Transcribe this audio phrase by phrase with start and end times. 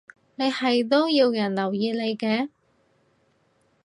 [0.33, 2.49] 你係都要人留意你嘅